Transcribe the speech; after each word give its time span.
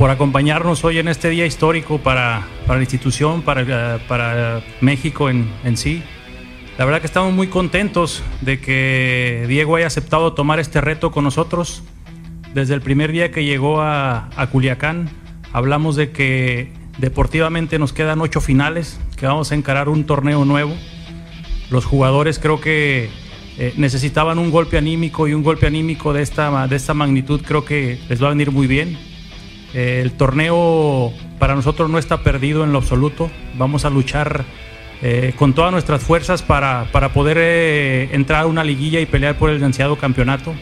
por 0.00 0.08
acompañarnos 0.08 0.82
hoy 0.82 0.98
en 0.98 1.08
este 1.08 1.28
día 1.28 1.44
histórico 1.44 1.98
para, 1.98 2.48
para 2.66 2.78
la 2.78 2.84
institución, 2.84 3.42
para, 3.42 3.96
eh, 3.96 4.00
para 4.08 4.62
México 4.80 5.28
en, 5.28 5.46
en 5.62 5.76
sí. 5.76 6.02
La 6.78 6.86
verdad 6.86 7.00
que 7.00 7.06
estamos 7.06 7.34
muy 7.34 7.48
contentos 7.48 8.22
de 8.40 8.62
que 8.62 9.44
Diego 9.46 9.76
haya 9.76 9.86
aceptado 9.86 10.32
tomar 10.32 10.58
este 10.58 10.80
reto 10.80 11.10
con 11.10 11.24
nosotros. 11.24 11.82
Desde 12.54 12.72
el 12.72 12.80
primer 12.80 13.12
día 13.12 13.30
que 13.30 13.44
llegó 13.44 13.82
a, 13.82 14.30
a 14.36 14.46
Culiacán, 14.46 15.10
hablamos 15.52 15.96
de 15.96 16.12
que 16.12 16.72
deportivamente 16.96 17.78
nos 17.78 17.92
quedan 17.92 18.22
ocho 18.22 18.40
finales, 18.40 18.98
que 19.18 19.26
vamos 19.26 19.52
a 19.52 19.54
encarar 19.54 19.90
un 19.90 20.04
torneo 20.04 20.46
nuevo. 20.46 20.74
Los 21.68 21.84
jugadores 21.84 22.38
creo 22.38 22.58
que 22.58 23.10
eh, 23.58 23.74
necesitaban 23.76 24.38
un 24.38 24.50
golpe 24.50 24.78
anímico 24.78 25.28
y 25.28 25.34
un 25.34 25.42
golpe 25.42 25.66
anímico 25.66 26.14
de 26.14 26.22
esta, 26.22 26.66
de 26.68 26.76
esta 26.76 26.94
magnitud 26.94 27.42
creo 27.46 27.66
que 27.66 27.98
les 28.08 28.22
va 28.22 28.28
a 28.28 28.30
venir 28.30 28.50
muy 28.50 28.66
bien. 28.66 29.09
Eh, 29.74 30.00
el 30.02 30.12
torneo 30.12 31.12
para 31.38 31.54
nosotros 31.54 31.88
no 31.90 31.98
está 31.98 32.22
perdido 32.22 32.64
en 32.64 32.72
lo 32.72 32.78
absoluto. 32.78 33.30
Vamos 33.56 33.84
a 33.84 33.90
luchar 33.90 34.44
eh, 35.02 35.32
con 35.36 35.54
todas 35.54 35.72
nuestras 35.72 36.02
fuerzas 36.02 36.42
para, 36.42 36.86
para 36.92 37.12
poder 37.12 37.38
eh, 37.40 38.08
entrar 38.12 38.42
a 38.42 38.46
una 38.46 38.64
liguilla 38.64 39.00
y 39.00 39.06
pelear 39.06 39.36
por 39.36 39.50
el 39.50 39.62
ansiado 39.62 39.96
campeonato. 39.96 40.54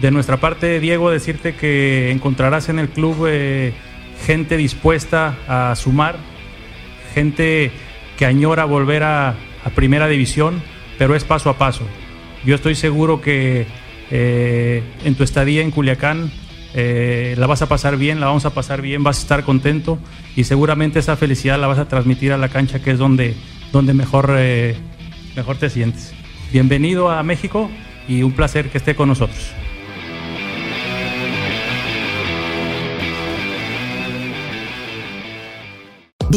De 0.00 0.10
nuestra 0.10 0.36
parte, 0.36 0.80
Diego, 0.80 1.10
decirte 1.10 1.54
que 1.54 2.10
encontrarás 2.12 2.68
en 2.68 2.78
el 2.78 2.88
club 2.88 3.26
eh, 3.28 3.72
gente 4.24 4.56
dispuesta 4.56 5.36
a 5.48 5.74
sumar, 5.74 6.16
gente 7.14 7.72
que 8.16 8.26
añora 8.26 8.64
volver 8.64 9.02
a, 9.02 9.30
a 9.64 9.70
primera 9.74 10.08
división, 10.08 10.62
pero 10.98 11.14
es 11.14 11.24
paso 11.24 11.50
a 11.50 11.58
paso. 11.58 11.82
Yo 12.44 12.54
estoy 12.54 12.74
seguro 12.74 13.20
que 13.20 13.66
eh, 14.10 14.82
en 15.04 15.14
tu 15.14 15.24
estadía 15.24 15.62
en 15.62 15.70
Culiacán 15.70 16.30
eh, 16.74 17.34
la 17.38 17.46
vas 17.46 17.62
a 17.62 17.66
pasar 17.66 17.96
bien, 17.96 18.20
la 18.20 18.26
vamos 18.26 18.44
a 18.44 18.50
pasar 18.50 18.82
bien, 18.82 19.02
vas 19.02 19.18
a 19.18 19.22
estar 19.22 19.44
contento 19.44 19.98
y 20.36 20.44
seguramente 20.44 20.98
esa 20.98 21.16
felicidad 21.16 21.58
la 21.58 21.66
vas 21.66 21.78
a 21.78 21.88
transmitir 21.88 22.32
a 22.32 22.38
la 22.38 22.48
cancha, 22.48 22.80
que 22.80 22.90
es 22.90 22.98
donde, 22.98 23.34
donde 23.72 23.94
mejor, 23.94 24.34
eh, 24.38 24.76
mejor 25.36 25.56
te 25.56 25.70
sientes. 25.70 26.12
Bienvenido 26.52 27.10
a 27.10 27.22
México 27.22 27.70
y 28.06 28.22
un 28.22 28.32
placer 28.32 28.70
que 28.70 28.78
esté 28.78 28.94
con 28.94 29.08
nosotros. 29.08 29.52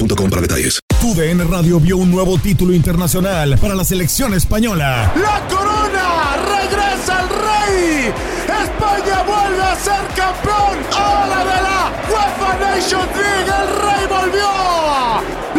boostmobile.com 0.00 0.30
para 0.30 0.42
detalles. 0.42 0.80
TUDN 1.00 1.50
Radio 1.50 1.80
vio 1.80 1.96
un 1.96 2.10
nuevo 2.10 2.38
título 2.38 2.74
internacional 2.74 3.58
para 3.58 3.74
la 3.74 3.84
selección 3.84 4.34
española. 4.34 5.12
¡La 5.16 5.46
corona! 5.48 6.36
¡Regresa 6.36 7.22
el 7.22 7.28
rey! 7.28 8.12
¡España 8.44 9.22
vuelve 9.22 9.62
a 9.62 9.76
ser 9.76 10.06
campeón! 10.14 10.78
¡Ahora 10.92 11.38
de 11.38 11.62
la 11.62 11.92
UEFA 12.10 12.58
Nations 12.58 13.16
League! 13.16 13.50
¡El 13.60 13.68
rey 13.80 14.06
volvió! 14.08 14.50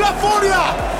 ¡La 0.00 0.12
furia! 0.20 0.99